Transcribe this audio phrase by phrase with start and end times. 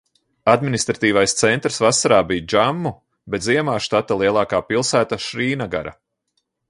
[0.51, 2.93] Administratīvais centrs vasarā bija Džammu,
[3.35, 5.95] bet ziemā štata lielākā pilsēta Šrīnagara.